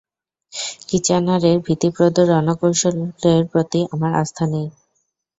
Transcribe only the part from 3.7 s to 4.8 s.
আমার আস্থা নেই।